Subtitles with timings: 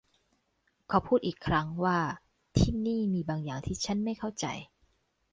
[0.89, 1.99] ขอพูดอีกครั้งว่า
[2.57, 4.45] ที่นี่มีบางอย่างที่ฉันไม่เข้าใจ